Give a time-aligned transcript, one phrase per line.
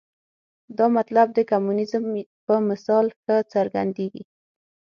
[0.77, 2.03] دا مطلب د کمونیزم
[2.45, 4.23] په مثال ښه څرګندېږي.